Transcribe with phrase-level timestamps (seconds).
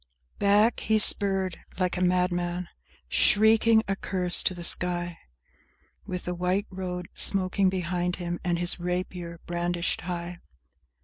[0.01, 2.69] IX Back, he spurred like a madman,
[3.07, 5.19] shrieking a curse to the sky,
[6.07, 10.39] With the white road smoking behind him and his rapier brandished high!